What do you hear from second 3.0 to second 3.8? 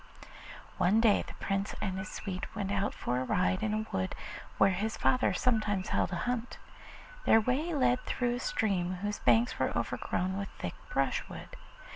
a ride in